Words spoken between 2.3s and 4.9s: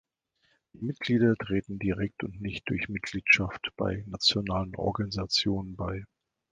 nicht durch Mitgliedschaft bei nationalen